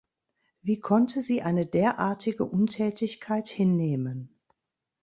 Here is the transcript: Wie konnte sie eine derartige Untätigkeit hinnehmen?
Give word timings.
Wie 0.63 0.79
konnte 0.79 1.21
sie 1.21 1.43
eine 1.43 1.67
derartige 1.67 2.43
Untätigkeit 2.45 3.49
hinnehmen? 3.49 4.35